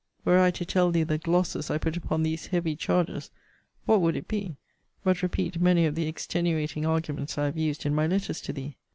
Were 0.25 0.39
I 0.39 0.49
to 0.49 0.65
tell 0.65 0.89
thee 0.89 1.03
the 1.03 1.19
glosses 1.19 1.69
I 1.69 1.77
put 1.77 1.95
upon 1.95 2.23
these 2.23 2.47
heavy 2.47 2.75
charges, 2.75 3.29
what 3.85 4.01
would 4.01 4.15
it 4.15 4.27
be, 4.27 4.55
but 5.03 5.21
repeat 5.21 5.61
many 5.61 5.85
of 5.85 5.93
the 5.93 6.07
extenuating 6.07 6.87
arguments 6.87 7.37
I 7.37 7.45
have 7.45 7.55
used 7.59 7.85
in 7.85 7.93
my 7.93 8.07
letters 8.07 8.41
to 8.41 8.51
thee? 8.53 8.77